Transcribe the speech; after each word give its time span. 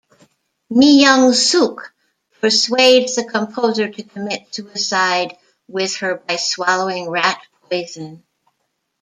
Myung-sook 0.71 1.93
persuades 2.41 3.13
the 3.17 3.23
composer 3.23 3.87
to 3.87 4.01
commit 4.01 4.51
suicide 4.51 5.37
with 5.67 5.97
her 5.97 6.15
by 6.27 6.37
swallowing 6.37 7.07
rat 7.07 7.39
poison. 7.69 8.23